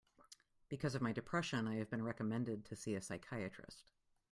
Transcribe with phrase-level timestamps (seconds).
[0.67, 3.91] Because of my depression, I have been recommended to see a psychiatrist.